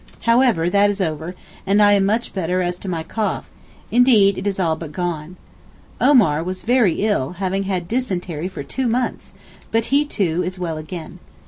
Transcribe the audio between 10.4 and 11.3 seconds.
is well again.